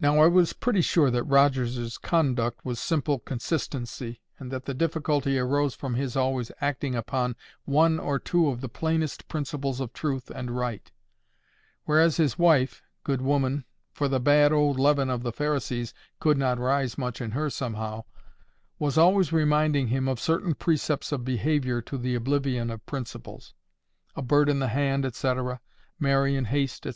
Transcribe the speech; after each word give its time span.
Now 0.00 0.20
I 0.22 0.26
was 0.26 0.54
pretty 0.54 0.80
sure 0.80 1.10
that 1.10 1.22
Rogers's 1.24 1.98
conduct 1.98 2.64
was 2.64 2.80
simple 2.80 3.18
consistency, 3.18 4.22
and 4.38 4.50
that 4.50 4.64
the 4.64 4.72
difficulty 4.72 5.38
arose 5.38 5.74
from 5.74 5.96
his 5.96 6.16
always 6.16 6.50
acting 6.62 6.94
upon 6.94 7.36
one 7.66 7.98
or 7.98 8.18
two 8.18 8.48
of 8.48 8.62
the 8.62 8.70
plainest 8.70 9.28
principles 9.28 9.80
of 9.80 9.92
truth 9.92 10.30
and 10.30 10.52
right; 10.56 10.90
whereas 11.84 12.16
his 12.16 12.38
wife, 12.38 12.80
good 13.04 13.20
woman—for 13.20 14.08
the 14.08 14.18
bad, 14.18 14.50
old 14.50 14.80
leaven 14.80 15.10
of 15.10 15.22
the 15.22 15.30
Pharisees 15.32 15.92
could 16.20 16.38
not 16.38 16.58
rise 16.58 16.96
much 16.96 17.20
in 17.20 17.32
her 17.32 17.50
somehow—was 17.50 18.96
always 18.96 19.30
reminding 19.30 19.88
him 19.88 20.08
of 20.08 20.18
certain 20.18 20.54
precepts 20.54 21.12
of 21.12 21.22
behaviour 21.22 21.82
to 21.82 21.98
the 21.98 22.14
oblivion 22.14 22.70
of 22.70 22.86
principles. 22.86 23.52
"A 24.16 24.22
bird 24.22 24.48
in 24.48 24.58
the 24.58 24.68
hand," 24.68 25.04
&c.—"Marry 25.14 26.34
in 26.34 26.46
haste," 26.46 26.84
&c. 26.84 26.94